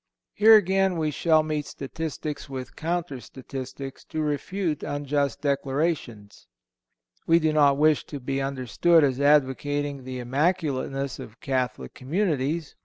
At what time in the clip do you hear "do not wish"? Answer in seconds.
7.37-8.03